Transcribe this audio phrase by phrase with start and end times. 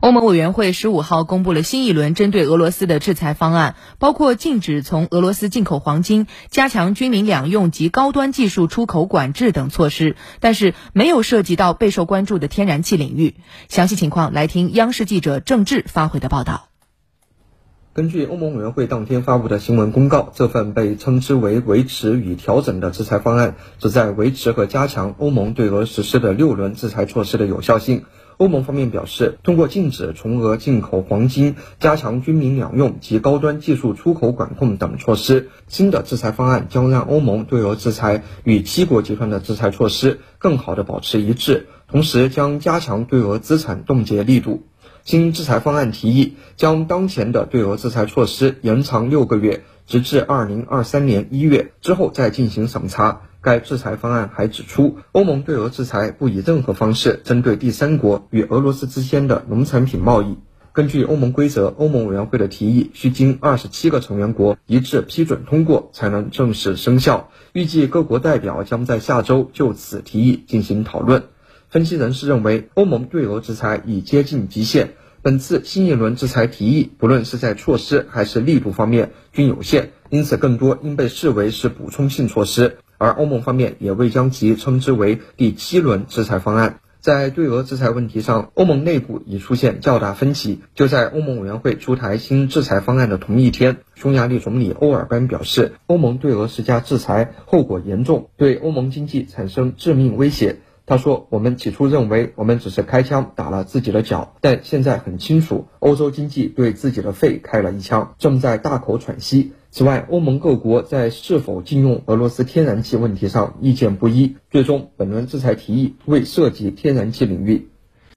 [0.00, 13.36] 欧盟委员会十五号公布了新一轮针对俄罗斯的制裁方案，包括禁止从俄罗斯进口黄金、加强军民两用及高端技术出口管制等措施，但是没有涉及到备受关注的天然气领域。
[13.68, 16.68] 详细情况来听央视记者郑智发回的报道。
[17.94, 28.04] 根据欧盟委员会当天发布的新闻公告，这份被称之为“维持与调整”的制裁方案，旨在维持和加强欧盟对俄实施的六轮制裁措施的有效性。
[28.38, 44.66] 欧盟方面表示，通过禁止从俄进口黄金、加强军民两用及高端技术出口管控等措施，新的制裁方案将让欧盟对俄制裁与七国集团的制裁措施更好地保持一致，同时将加强对俄资产冻结力度。
[45.04, 53.22] 新制裁方案提议将当前的对俄制裁措施延长六个月，直至二零二三年一月之后再进行审查。
[53.46, 60.36] 该制裁方案还指出，欧盟对俄制裁不以任何方式针对第三国与俄罗斯之间的农产品贸易。
[60.72, 67.30] 根据欧盟规则，欧盟委员会的提议需经二十七个成员国一致批准通过才能正式生效。
[67.52, 71.22] 预计各国代表将在下周就此提议进行讨论。
[71.68, 74.94] 分析人士认为，欧盟对俄制裁已接近极限。
[75.22, 82.78] 本次新一轮制裁提议，不论是在措施还是力度方面均有限，因此更多应被视为是补充性措施。
[82.98, 86.80] 而欧盟方面也未将其称之为第七轮制裁方案。
[87.00, 90.62] 在对俄制裁问题上，欧盟内部已出现较大分歧。
[90.74, 100.56] 就在欧盟委员会出台新制裁方案的同一天，匈牙利总理欧尔班表示，欧盟对俄施加制裁后果严重，对欧盟经济产生致命威胁。
[100.84, 114.36] 他说：“我们起初认为我们只是开枪打了自己的脚，但现在很清楚，欧洲经济对自己的肺开了一枪，正在大口喘息。”此外，欧盟各国在是否禁用俄罗斯天然气问题上意见不一。
[114.50, 117.68] 最终，本轮制裁提议未涉及天然气领域。